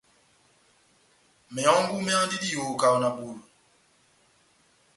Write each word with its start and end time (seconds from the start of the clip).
Mehɔngu 1.53 1.95
méhandini 2.05 2.41
diyoho 2.43 2.73
kahá 2.81 2.97
na 3.01 3.09
bulu. 3.15 3.41